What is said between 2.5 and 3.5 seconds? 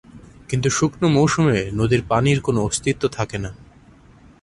অস্তিত্ব থাকে